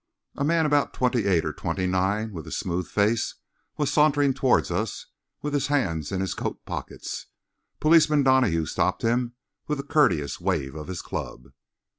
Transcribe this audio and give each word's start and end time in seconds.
A 0.35 0.43
man 0.43 0.65
about 0.65 0.95
twenty 0.95 1.27
eight 1.27 1.45
or 1.45 1.53
twenty 1.53 1.85
nine, 1.85 2.31
with 2.33 2.47
a 2.47 2.51
smooth 2.51 2.87
face, 2.87 3.35
was 3.77 3.93
sauntering 3.93 4.33
toward 4.33 4.71
us 4.71 5.05
with 5.43 5.53
his 5.53 5.67
hands 5.67 6.11
in 6.11 6.21
his 6.21 6.33
coat 6.33 6.65
pockets. 6.65 7.27
Policeman 7.79 8.23
Donahue 8.23 8.65
stopped 8.65 9.03
him 9.03 9.35
with 9.67 9.79
a 9.79 9.83
courteous 9.83 10.39
wave 10.41 10.73
of 10.73 10.87
his 10.87 11.03
club. 11.03 11.49